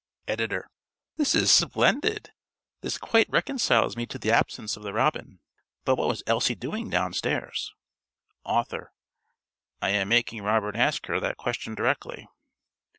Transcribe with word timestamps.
(~Editor.~ 0.27 0.67
This 1.17 1.35
is 1.35 1.51
splendid. 1.51 2.31
This 2.81 2.97
quite 2.97 3.29
reconciles 3.29 3.95
me 3.95 4.07
to 4.07 4.17
the 4.17 4.31
absence 4.31 4.75
of 4.75 4.81
the 4.81 4.93
robin. 4.93 5.41
But 5.85 5.95
what 5.97 6.07
was 6.07 6.23
Elsie 6.25 6.55
doing 6.55 6.89
downstairs? 6.89 7.71
~Author.~ 8.43 8.93
_I 9.79 9.91
am 9.91 10.09
making 10.09 10.41
Robert 10.41 10.75
ask 10.75 11.05
her 11.05 11.19
that 11.19 11.37
question 11.37 11.75
directly. 11.75 12.27